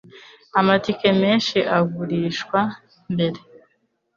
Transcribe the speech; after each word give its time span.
Amatike 0.59 1.09
menshi 1.21 1.57
agurishwa 1.77 2.59
mbere. 3.13 3.39